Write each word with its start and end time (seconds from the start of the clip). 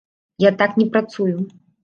Я 0.43 0.51
так 0.61 0.71
не 0.81 0.87
працую. 0.97 1.37